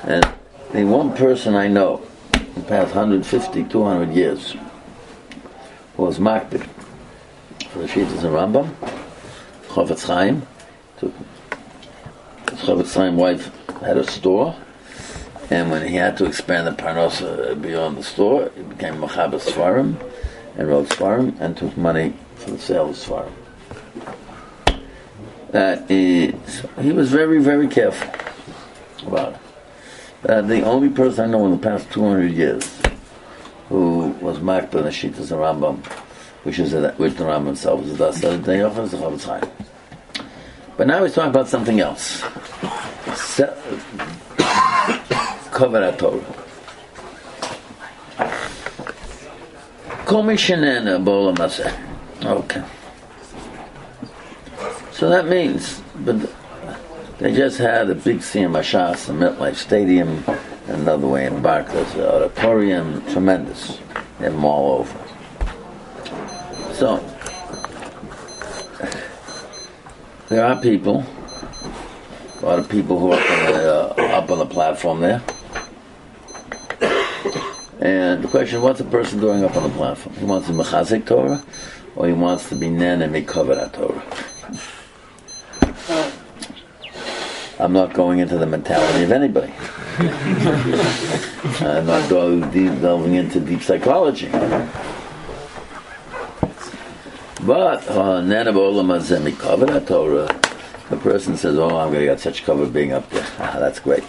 [0.01, 0.27] and
[0.71, 2.01] the one person I know
[2.33, 4.55] in the past 150, 200 years
[5.95, 6.67] was makbid
[7.69, 8.73] for the Shitas and Rambam,
[9.67, 10.41] Chofetz Chaim,
[10.97, 11.13] took
[12.47, 13.51] Chofetz Chaim's wife
[13.81, 14.55] had a store,
[15.51, 19.39] and when he had to expand the parnosa uh, beyond the store, he became Machaber
[19.39, 19.95] Svarim
[20.57, 22.95] and wrote Svarim and took money for the sale.
[25.53, 28.09] That is, he was very, very careful
[29.07, 29.39] about it.
[30.27, 32.81] Uh, the only person I know in the past 200 years
[33.69, 35.85] who was marked by the Shitas and Rambam,
[36.41, 39.43] which is a, which the Rambam himself is the Day of the Chofetz Chaim.
[40.75, 42.23] But now he's talking about something else.
[43.13, 43.53] Se-
[45.53, 46.19] Kavod Torah.
[50.05, 52.25] Kol b'olam hazeh.
[52.25, 52.63] Okay.
[55.03, 56.15] So that means, but
[57.17, 60.23] they just had a big Siyum HaShas, the MetLife Stadium,
[60.67, 63.79] another way in Barclays, the auditorium, tremendous.
[64.19, 64.97] Have them all over.
[66.71, 67.03] So,
[70.29, 71.05] there are people,
[72.41, 75.21] a lot of people who are up on the, uh, up on the platform there.
[77.81, 80.15] And the question, what's a person doing up on the platform?
[80.15, 81.43] He wants to mechazik Torah,
[81.97, 84.22] or he wants to be nen and Torah.
[87.63, 89.53] I'm not going into the mentality of anybody.
[91.65, 94.27] I'm not going deep, delving into deep psychology.
[97.47, 100.27] But uh, Nenab Torah,
[100.89, 103.25] the person says, "Oh, I'm going to get such cover being up there.
[103.39, 104.03] Ah, that's great."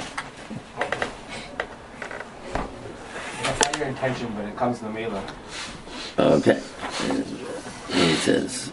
[2.54, 5.22] That's not your intention, but it comes to the mailer.
[6.18, 6.60] Okay.
[7.92, 8.72] He says,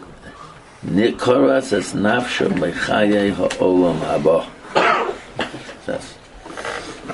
[0.84, 4.48] "Nikoras es nafsho mechaye ha'olam haba."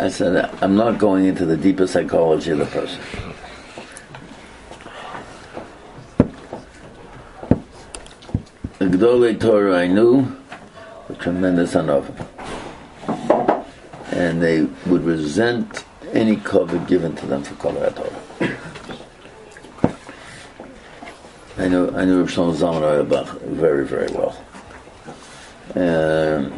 [0.01, 3.01] I said, I'm not going into the deeper psychology of the person.
[8.79, 10.37] The Gdolei Torah I knew
[11.09, 12.09] were tremendous enough.
[14.13, 18.57] And they would resent any cover given to them for Kavod Torah.
[21.59, 24.45] I know I knew Rav Shlomo Zalman Auerbach very, very well.
[25.75, 26.53] And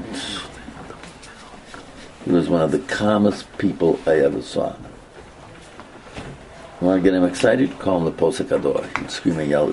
[2.24, 4.74] he was one of the calmest people I ever saw.
[6.80, 7.78] Want to get him excited?
[7.78, 8.98] Call him the Posek HaDor.
[8.98, 9.68] He'd scream and yell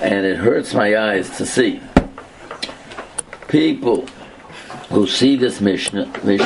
[0.00, 1.80] and it hurts my eyes to see
[3.48, 4.06] people
[4.90, 6.38] who see this Mishnah, they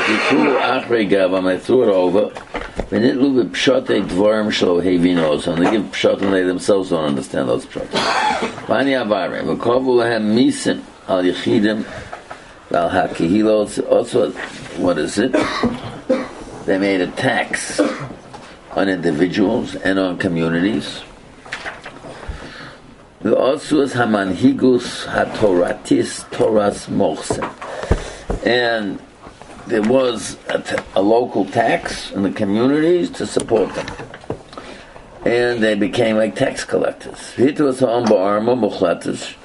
[1.59, 2.33] threw it over,
[2.92, 7.64] v'nitlu b'pshatei dvorim shlo hevinos, and they give pshat and they themselves don't understand those
[7.64, 7.87] pshat.
[8.66, 11.85] V'ani v'kovu lehem misim al yichidim,
[12.68, 14.30] v'al hakehilos, also,
[14.76, 15.32] what is it?
[16.66, 17.80] They made a tax
[18.72, 21.03] on individuals and on communities.
[23.20, 27.49] The also is Hamanhigus Hatoratis Toras Mochsen.
[28.45, 28.99] And
[29.68, 33.88] there was a, t- a local tax in the communities to support them.
[35.26, 37.20] And they became like tax collectors.
[37.36, 39.36] Hitus Arma Mochlatis.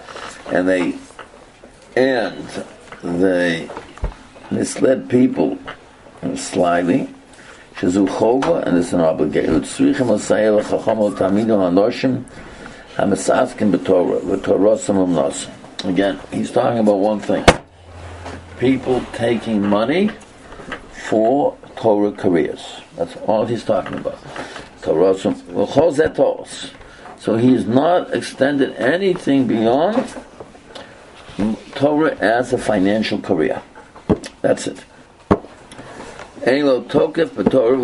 [0.52, 0.94] And they
[1.96, 2.48] and
[3.02, 3.68] they
[4.50, 5.58] misled people
[6.36, 7.08] slyly
[7.80, 9.60] שזו חובה, and it's an obligation.
[9.62, 12.22] צריכים לסייע לחכם ולתלמידו הנושים
[12.98, 15.50] המסעסקים בתורה, ותורוסם ומנוסם.
[15.84, 17.44] Again, he's talking about one thing.
[18.59, 20.09] People taking money
[21.09, 22.81] for Torah careers.
[22.95, 24.17] That's all he's talking about.
[27.19, 30.15] So he has not extended anything beyond
[31.75, 33.61] Torah as a financial career.
[34.41, 34.83] That's it.
[36.47, 37.77] Ein lo tokef b'torah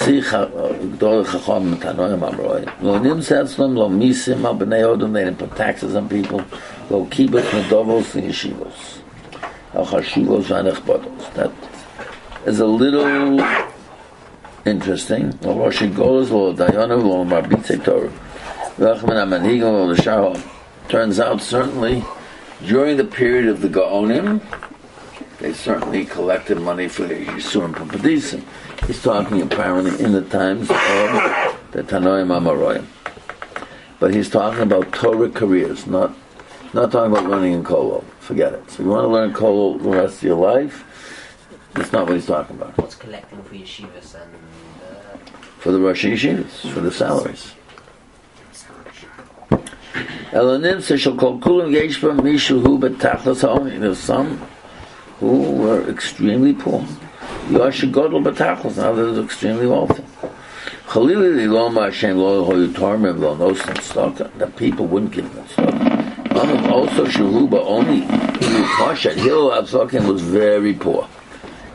[0.00, 0.50] Sicha,
[0.96, 2.64] Gdor uh, Chachom, Tanoim Amroi.
[2.80, 6.42] Lo nimsetzlum, lo misim, al b'nei odom, they didn't put taxes on people.
[6.88, 9.00] Lo kibet medovos the yeshivos.
[9.74, 11.34] Al chashivos v'anechbodos.
[11.34, 11.52] That
[12.46, 13.04] is a little
[14.64, 15.38] interesting.
[15.42, 18.08] Lo roshi golos, lo dayonim, lo marbitze Torah.
[18.78, 20.42] V'achman amanhigim, lo l'shahom.
[20.88, 22.02] Turns out, certainly,
[22.66, 24.40] during the period of the Gaonim,
[25.40, 28.44] they certainly collected money for Yisurim Pupadisim.
[28.86, 30.76] He's talking apparently in the times of
[31.72, 32.84] the Tanoim Amaroyim.
[33.98, 36.14] But he's talking about Torah careers, not
[36.72, 38.04] not talking about learning in Kolo.
[38.20, 38.70] Forget it.
[38.70, 40.84] So you want to learn Kolo the rest of your life,
[41.74, 42.76] that's not what he's talking about.
[42.78, 44.34] What's collecting for yeshivas and
[44.82, 45.16] uh,
[45.58, 47.54] For the Rosh Yeshivas, for the salaries.
[50.32, 53.78] Elonim shall call kulam yeshba mishu hu betachlas ha'omi.
[53.78, 54.40] There's some
[55.20, 56.84] who were extremely poor.
[57.50, 60.02] Yosh godel betachlas, and others extremely wealthy.
[64.38, 66.00] The people wouldn't give them stoka.
[66.30, 71.08] Amim um, also shuhuba only Hillel Absakim was very poor.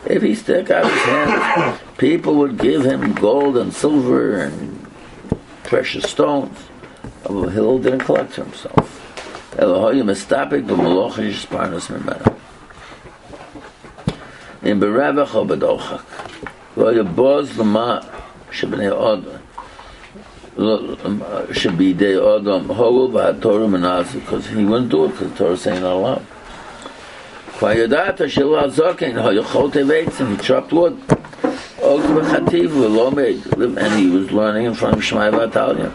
[0.05, 4.87] If he stuck out his hand, people would give him gold and silver and
[5.63, 6.57] precious stones.
[7.27, 9.01] Hillel didn't collect for himself.
[14.65, 16.01] in berav chob dorch
[16.75, 18.01] vo ye boz ma
[18.51, 19.23] shbnei od
[20.57, 20.77] lo
[21.59, 26.05] shbi de odom hogo va tor menas cuz he went to the tor saying all
[26.05, 26.21] up
[27.59, 30.93] va ye dat shlo azok in ha ye khote veits in chop lot
[31.83, 35.91] og ve khativ ve lo med and he was learning from shmai va talia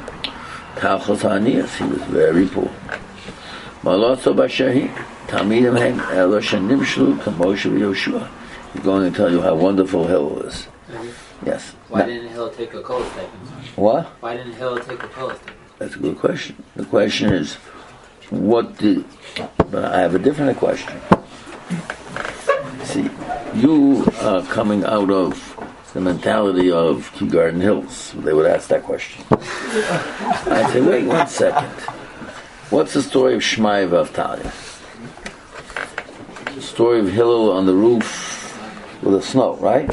[0.76, 2.70] ta khosani he was very poor.
[3.82, 4.90] ma lot so ba shahi
[5.30, 8.18] תמיד הם אלו שנים שלו כמו שביושע.
[8.82, 10.66] Going to tell you how wonderful Hillel is.
[10.88, 11.46] Mm-hmm.
[11.46, 11.70] Yes.
[11.88, 13.48] Why Now- didn't Hill take a kollel stipend?
[13.76, 14.06] what?
[14.20, 15.56] Why didn't Hill take a kollel stipend?
[15.78, 16.62] That's a good question.
[16.76, 17.54] The question is,
[18.30, 19.04] what did?
[19.70, 21.00] But I have a different question.
[22.84, 23.08] See,
[23.54, 25.56] you are coming out of
[25.92, 28.12] the mentality of Kew Garden Hills.
[28.16, 29.24] They would ask that question.
[29.30, 31.68] I say, wait one second.
[32.70, 34.52] What's the story of Shmai Vavtalia?
[36.54, 38.04] The story of Hillel on the roof
[39.02, 39.88] with the snow, right?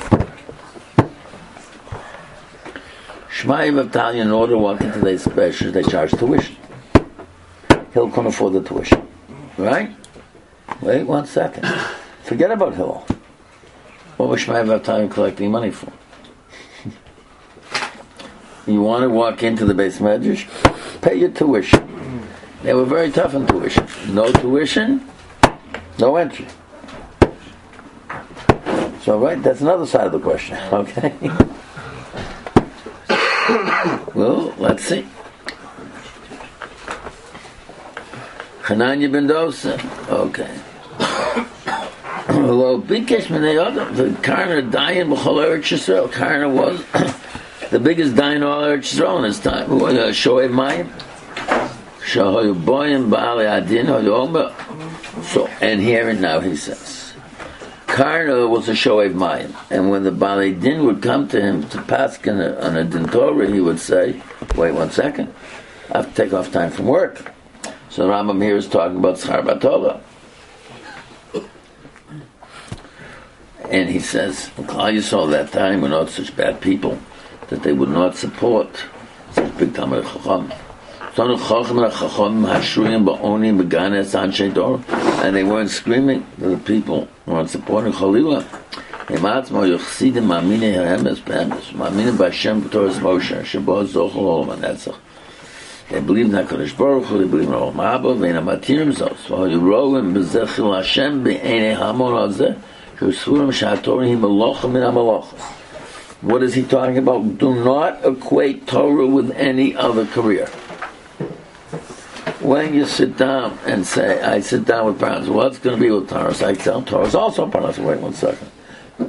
[3.29, 6.55] Shmai Vavtalia, in order to walk into their special, they charge tuition.
[7.93, 9.07] Hill couldn't afford the tuition.
[9.57, 9.95] Right?
[10.81, 11.67] Wait one second.
[12.23, 13.05] Forget about Hill.
[14.17, 15.91] What was Shmai Vavtalia collecting money for?
[18.71, 20.47] you want to walk into the beis medrash?
[21.01, 22.27] Pay your tuition.
[22.63, 23.87] They were very tough on tuition.
[24.09, 25.07] No tuition,
[25.99, 26.47] no entry.
[29.07, 31.13] So, right, that's another side of the question, okay?
[34.13, 35.07] well, let's see.
[38.63, 39.31] Hananya ben.
[39.31, 40.59] Okay.
[42.27, 46.11] Well, Bikesh Minei Adam, the Karna Dayan B'chol Eretz.
[46.11, 46.83] Karna was
[47.69, 49.67] the biggest Dayan all Eretz Yisrael in his time.
[49.67, 50.89] Who was uh, Shoev Mayim.
[52.01, 54.53] Shahoyu Boyim Ba'ali Adin Hoyu Omer.
[55.23, 57.06] So, and here and now he says,
[57.97, 59.55] Karna was a Shoev Mayim.
[59.71, 63.07] And when the Ba'ali Din would come to him to pass on a, a Din
[63.07, 64.21] Torah, he would say,
[64.55, 65.33] wait one second,
[65.91, 67.33] I have to take off time from work.
[67.89, 69.99] So Rambam here is talking about Schar Batola.
[73.71, 76.99] And he says, Klal Yisrael that time were not such bad people
[77.47, 78.69] that they would not support
[79.31, 80.53] such big Talmid Chacham.
[81.17, 81.73] Tanu Chachom
[84.53, 84.79] Dor,
[85.25, 88.43] and they weren't screaming to the people who weren't supporting Chalila.
[89.07, 90.27] Yochsidim
[92.99, 94.95] Moshe Shebo Olam Hanetzach.
[95.89, 100.75] They believe in HaKadosh Baruch Hu, they believe in Olam Haba, HaMatir So Yerolim B'Zechil
[100.77, 102.61] Hashem Be'enei Hazeh,
[102.97, 104.91] Shusurim Min
[106.21, 107.39] What is he talking about?
[107.39, 110.47] Do not equate Torah with any other career.
[112.41, 115.89] When you sit down and say, I sit down with parents, what's going to be
[115.89, 116.33] with Torah?
[116.45, 117.77] I tell is also Parnas.
[117.77, 118.49] Wait one second.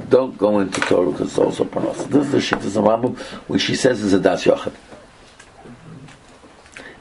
[0.09, 2.07] Don't go into Torah because it's also Parnas.
[2.09, 3.17] This is the Shittas of Rambam,
[3.47, 4.73] which she says is a Das Yochad.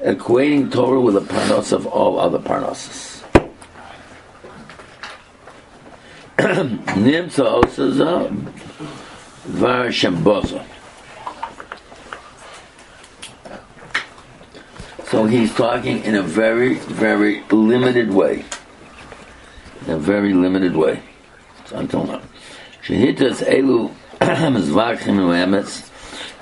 [0.00, 3.22] Equating Torah with the Parnas of all other Parnasses.
[6.38, 8.28] Nimtza also za
[9.46, 10.64] Dvar Shem Bozo.
[15.10, 18.44] So he's talking in a very, very limited way.
[19.86, 21.02] In a very limited way.
[21.72, 22.20] Until now.
[22.84, 23.90] Shehitas elu
[24.20, 25.88] u'emetz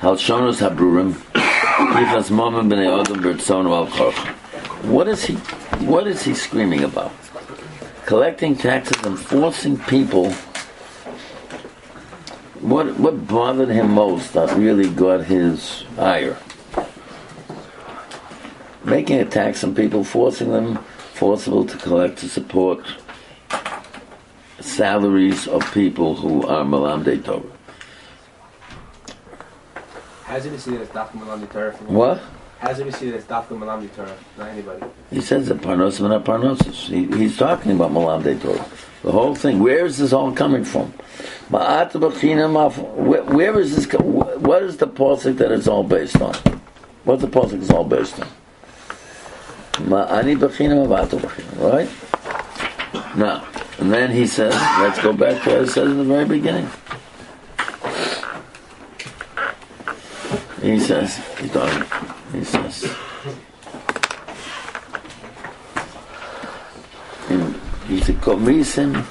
[0.00, 4.12] halshonos habrurim yichas momim b'nei odom.
[4.90, 5.34] What is he?
[5.86, 7.12] What is he screaming about?
[8.04, 10.32] Collecting taxes and forcing people.
[12.62, 16.36] What what bothered him most that really got his ire?
[18.86, 20.76] Making a tax on people, forcing them,
[21.14, 22.78] forcible to collect to support
[24.60, 27.42] salaries of people who are Malamde Torah.
[30.22, 31.72] How does see that it's Dafka Malam Torah?
[31.72, 32.20] from- What?
[32.60, 34.16] How does he see that it's Dafka Malam Torah?
[34.38, 34.84] Not anybody.
[35.10, 36.86] He says that Parnosim and not Parnosis.
[36.86, 38.64] He, he's talking about Malamde Torah.
[39.02, 39.58] The whole thing.
[39.60, 40.92] Where is this all coming from?
[41.50, 43.92] Ma'at b'chinam af- Where, where is this?
[44.00, 46.34] What is the posik that it's all based on?
[47.04, 48.28] What's the posik is all based on?
[49.76, 51.72] Ma'ani b'chinam avatu b'chinam.
[51.72, 51.88] Right?
[53.16, 53.46] Now,
[53.78, 56.68] and then he says, let's go back to what it says in the very beginning.
[60.62, 61.84] He says, he, talking,
[62.32, 62.82] he says,
[67.86, 69.04] he's uh, a komisim,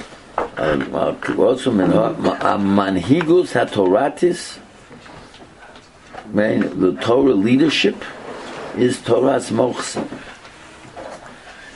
[2.58, 4.60] manhigus hatoratis,
[6.34, 8.04] the Torah leadership
[8.78, 10.08] is Torah's mochsim.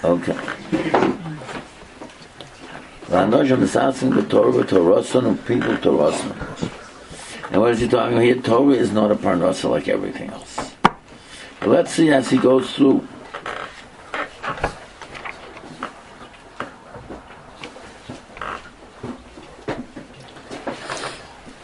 [0.01, 0.33] Okay.
[3.07, 7.51] V'anojam is asking the Torah Torahson and people to Torahson.
[7.51, 8.35] And what is he talking about here?
[8.35, 10.73] Torah is not a parnasa like everything else.
[11.59, 13.05] But let's see as he goes through.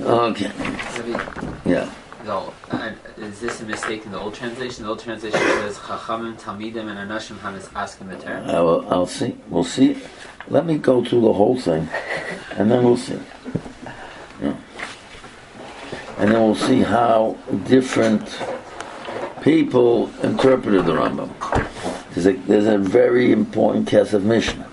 [0.01, 0.51] Okay.
[1.65, 1.89] Yeah.
[2.25, 2.53] No,
[3.35, 4.85] is this a mistake in the old translation?
[4.85, 9.35] The old translation says Chachamim, Talmidim, and Anashim Hamas asking the I will, I'll see.
[9.49, 10.01] We'll see.
[10.47, 11.89] Let me go through the whole thing,
[12.51, 13.19] and then we'll see.
[14.41, 14.55] Yeah.
[16.17, 18.39] And then we'll see how different
[19.41, 21.29] people interpreted the Rambam.
[22.13, 24.69] There's a, there's a very important Kesef Mishnah.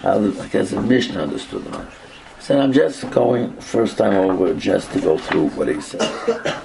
[0.00, 1.92] How the Kesef Mishnah understood the Rambam.
[2.40, 6.60] So I'm just going first time over just to go through what he said.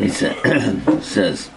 [0.00, 0.34] He sa-
[1.10, 1.48] says,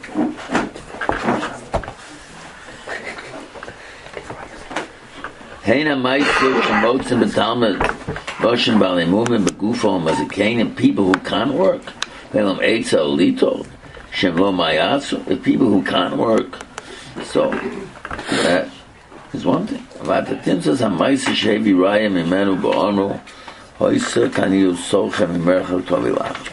[5.61, 7.77] Heina Meister Shemotzim B'Talmud
[8.39, 11.83] Moshen Balimumim B'Gufo Mazikanim people who can't work.
[12.31, 13.65] Velam Eitza Olito
[14.11, 16.65] Shem Lo Mayatsu the people who can't work.
[17.23, 18.69] So that
[19.33, 19.85] is one thing.
[19.99, 23.21] Vatatim says Hamaisa Shevi Raya Mimenu Ba'onu
[23.77, 26.52] Hoysa Kaniyu Socha Mimerchel Tovilach.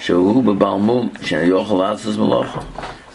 [0.00, 2.60] שהוא בבעל מום, שאני יוכל לעשות מלאכה.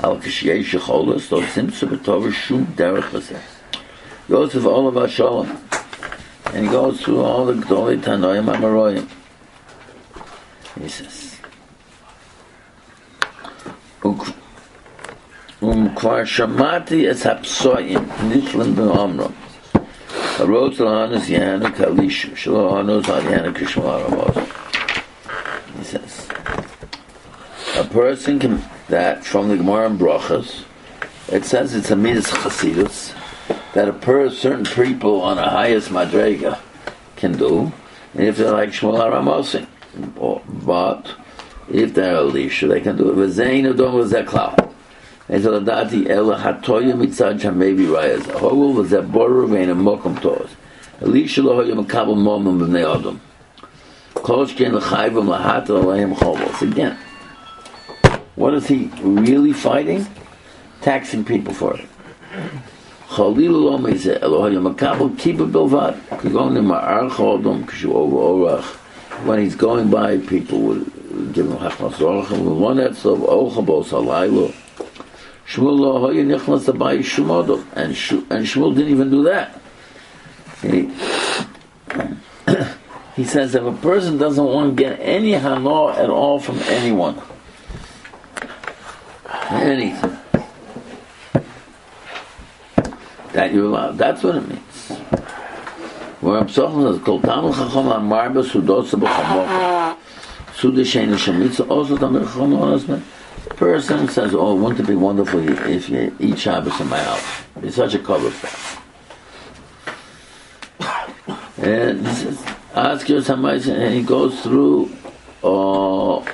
[0.03, 3.35] אבל כשיש יכולת, לא תמצא בטובר שום דרך לזה.
[4.29, 5.47] יוסף אולב השלום.
[6.45, 9.05] And he goes through all the גדולי תנועים המרואים.
[10.77, 11.25] He says.
[15.63, 19.31] וכבר שמעתי את הפסועים, נכלם באומרם.
[20.39, 24.64] הרוץ לאנוס יענו כאלישו, שלא אנוס על יענו כשמוע רמוז.
[27.95, 30.65] Person can that from the Gemara in Brachas,
[31.31, 33.15] it says it's a midas chasidus
[33.73, 36.59] that a per certain people on the highest madrega
[37.15, 37.71] can do,
[38.13, 39.65] and if they're like Shmuel HaRamasi,
[40.65, 41.15] but
[41.69, 43.15] if they're Elisha, they can do it.
[43.15, 44.73] V'zein adom v'zeklau.
[45.29, 48.23] And so dati ela hatoya mitzad shamevi rayaz.
[48.23, 50.49] Hogul v'zeboru v'ein mokum tos.
[50.99, 53.19] Elisha lo hoya makabel momim b'nei.
[54.15, 56.61] Kol shken l'chayvim lahat aleim chovos.
[56.61, 56.97] Again,
[58.35, 60.05] what is he really fighting?
[60.81, 61.85] Taxing people for it.
[69.23, 70.91] When he's going by, people would
[71.33, 72.23] give him hachmas oh,
[73.91, 74.53] halaylo.
[77.01, 77.65] Shmuel.
[77.73, 79.61] And Shu- and Shmuel didn't even do that.
[80.61, 80.91] He,
[83.15, 87.21] he says if a person doesn't want to get any hana at all from anyone,
[89.51, 90.17] anything
[93.33, 93.97] that you're allowed.
[93.97, 94.61] That's what it means.
[96.21, 99.97] Where I'm talking is called Tamil Chacham Amarba Sudosa B'Chamocha.
[100.55, 103.01] Suda Sheina Shemitza also Tamil Chacham Onasman.
[103.57, 105.39] Person says, "Oh, wouldn't it be wonderful
[105.69, 107.23] if you eat Shabbos in my house?
[107.61, 108.79] It's such a cover fest."
[111.57, 112.07] And
[112.73, 114.91] ask your somebody, and he goes through.
[115.43, 116.25] Oh,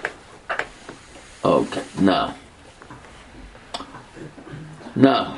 [1.44, 1.84] okay.
[2.00, 2.34] Now,
[4.96, 5.34] Na.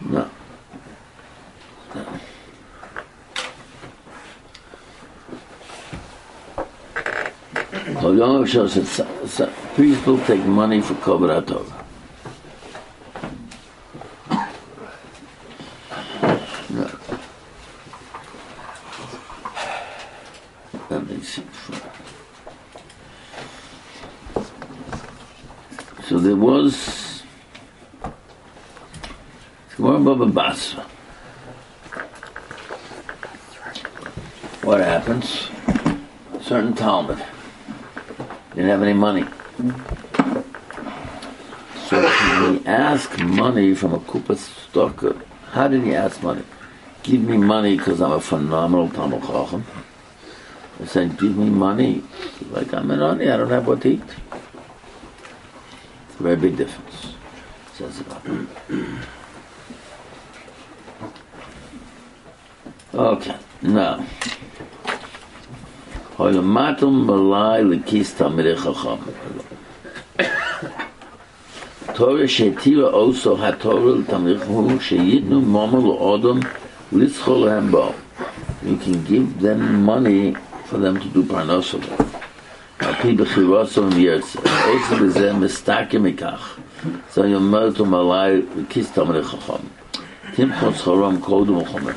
[0.00, 0.26] Na.
[8.00, 9.46] Kol yom shos et sa.
[9.76, 11.81] People take money for kovrat over.
[30.22, 30.82] Baba Basra.
[34.62, 35.50] What happens?
[36.40, 37.20] Certain Talmud
[38.54, 39.24] didn't have any money.
[41.88, 45.20] So he asked money from a Kupa Stocker.
[45.50, 46.44] How did he ask money?
[47.02, 49.64] Give me money because I'm a phenomenal Talmid Chacham.
[50.78, 52.04] He said, give me money.
[52.52, 54.02] Like I'm an onion, I don't have what to eat.
[56.08, 57.16] It's a very big difference.
[57.74, 58.24] Says about
[62.94, 64.04] Okay, now.
[66.18, 69.00] Hoyle matum balai le kista mere khakham.
[71.94, 76.42] Tor shetiv o so hatar le tamir khum sheyid no mamal o adam
[76.92, 77.94] lis khol ba.
[78.62, 80.36] You can give them money
[80.66, 81.80] for them to do panosol.
[82.80, 84.36] Api be khivasom yes.
[84.36, 86.14] bezeh be ze mistake me.
[87.08, 89.64] So yomal tum malai le kista mere khakham.
[90.34, 91.96] Tim khotsolam kodum chomer.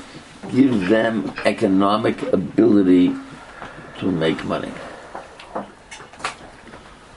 [0.51, 3.13] Give them economic ability
[3.99, 4.71] to make money.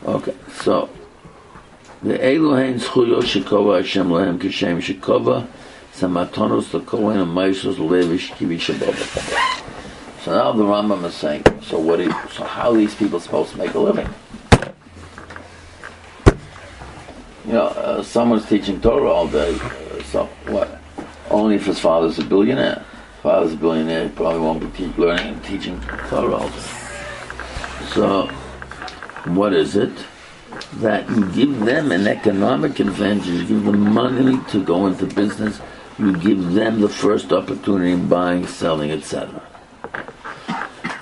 [0.04, 0.88] Okay, so
[2.02, 5.46] the Elohein Zchuyo Shekova Hashem Lehem Kishem Shekova
[5.92, 9.64] Samatonos and Maisos Levish Kivi Shabbat.
[10.22, 12.00] So now the Rambam is saying, so what?
[12.00, 14.08] Is, so how are these people supposed to make a living?
[17.46, 19.58] You know, uh, someone's teaching Torah all day.
[19.58, 20.80] Uh, so what?
[21.30, 22.84] Only if his father's a billionaire.
[23.22, 26.50] Father's a billionaire, probably won't be learning and teaching Torah.
[27.92, 28.26] So,
[29.24, 29.92] what is it?
[30.74, 35.60] That you give them an economic advantage, you give them money to go into business,
[35.98, 39.42] you give them the first opportunity in buying, selling, etc.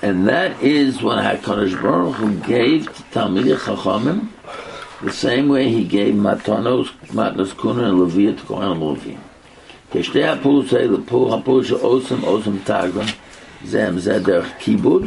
[0.01, 4.29] And that is what HaKadosh Baruch Hu gave to Talmidei Chachamim,
[5.03, 9.26] the same way he gave Matanos, Matnas Kuna and Leviah to Kohen
[9.91, 13.05] כשתי הפולוס האלה, פול, הפול של אוסם, אוסם טאגון,
[13.65, 15.03] זה עם זה דרך כיבוד,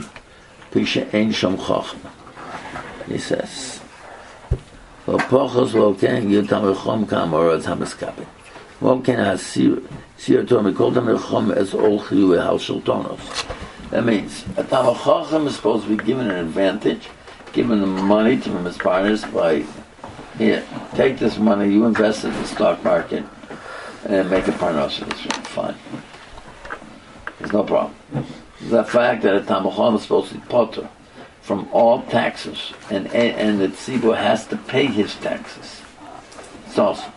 [0.70, 2.10] כפי שאין שם חוכמה.
[3.08, 3.80] ניסס.
[5.08, 8.22] ופוחס וולקן גיל את המלחום כאמור את המסקפת.
[8.82, 9.80] וולקן הסיר,
[10.18, 13.44] סיר אותו מכל את המלחום אז אול חיובי of שלטונוס.
[13.90, 17.08] That means, a Tama Chochem is supposed to be given an advantage,
[17.52, 19.64] given the money to the as partners by,
[20.38, 20.62] here,
[20.94, 23.24] take this money, you invest in the stock market,
[24.04, 25.10] and make a parnasa.
[25.10, 25.74] It's fine.
[27.38, 27.94] There's no problem.
[28.62, 30.88] The fact that a Tamachon is supposed to be potter
[31.40, 35.80] from all taxes, and and the tzibur has to pay his taxes.
[36.66, 37.12] It's awesome.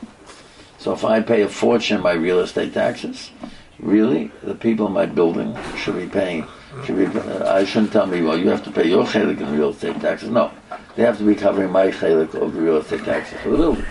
[0.80, 3.32] So if I pay a fortune my real estate taxes,
[3.80, 6.48] really, the people in my building should be paying.
[6.86, 7.06] Should be.
[7.06, 10.02] Uh, I shouldn't tell me, well, you have to pay your chelik in real estate
[10.02, 10.30] taxes.
[10.30, 10.52] No,
[10.96, 13.86] they have to be covering my chelik of the real estate taxes the building.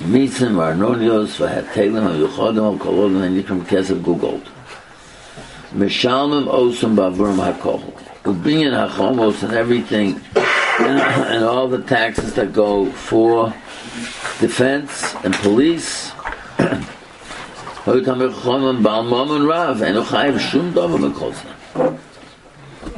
[0.00, 4.42] Mitzim v'arnonios v'hatelim kolodim and v'nikrim kesef gugold.
[5.72, 7.80] Meshalmim osum b'avurim ha'kol.
[8.24, 10.20] Ubinyan ha'chomos and everything
[10.80, 13.54] and all the taxes that go for
[14.38, 16.12] defense and police.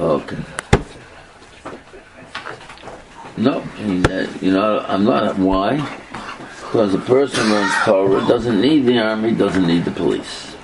[0.00, 0.38] okay.
[3.36, 5.38] No, uh, you know, I'm not.
[5.38, 5.78] Why?
[6.68, 10.54] Because a person learns Torah doesn't need the army, doesn't need the police.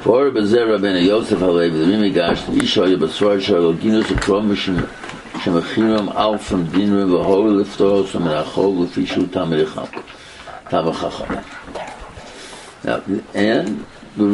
[0.00, 2.64] For ben Yosef the Ri Migash, the
[6.08, 6.66] Alfam,
[8.16, 8.26] and
[10.92, 11.44] Achol.
[12.82, 13.86] Now, and
[14.16, 14.24] the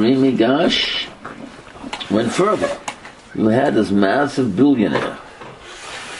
[2.11, 2.79] went further.
[3.35, 5.19] You had this massive billionaire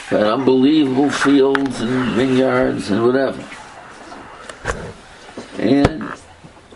[0.09, 3.43] had unbelievable fields and vineyards and whatever.
[5.57, 6.11] And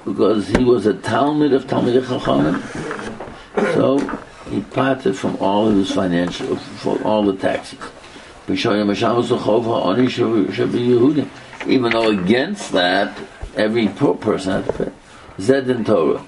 [0.05, 2.61] because he was a Talmud of Talmud Chachamim,
[3.73, 3.99] so
[4.49, 7.79] he parted from all of his financial, from all the taxes.
[11.67, 13.17] Even though against that,
[13.55, 14.91] every poor person had to pay.
[15.39, 16.23] Zed in Torah.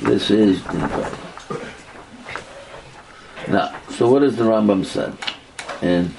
[0.00, 1.18] This is in Torah.
[3.48, 5.10] Now, so what does the Rambam say?
[5.80, 6.14] And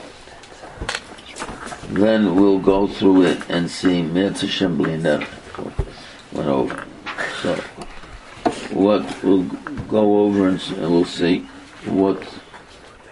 [1.89, 5.27] then we'll go through it and see Mirza Shemblina
[6.31, 6.85] went over.
[7.41, 7.55] So
[8.71, 9.43] what we'll
[9.87, 11.39] go over and, and we'll see
[11.85, 12.21] what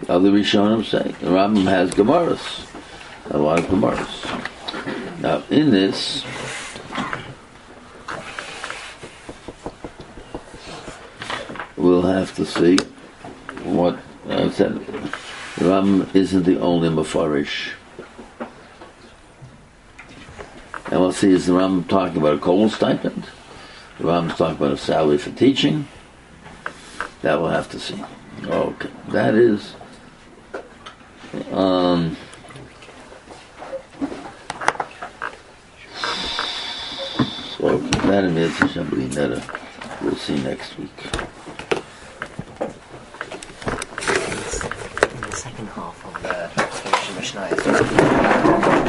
[0.08, 1.12] other Rishonim say.
[1.20, 2.66] The Rambam has Gemaras,
[3.30, 5.20] a lot of Gemaras.
[5.20, 6.24] Now in this,
[11.76, 12.76] we'll have to see
[13.64, 13.98] what
[14.28, 14.74] I said.
[15.56, 17.72] The Rambam isn't the only Mefarish.
[20.90, 23.26] And we'll see, is the Rambam talking about a kollel stipend?
[23.98, 25.86] The Rambam's talking about a salary for teaching?
[27.20, 28.02] That we'll have to see.
[28.44, 29.74] Okay, that is.
[31.52, 32.16] Um,
[37.58, 38.24] so that
[40.00, 40.90] we'll see next week.
[45.02, 46.50] in the second half of the
[47.16, 48.88] Mishnah, Mishnah is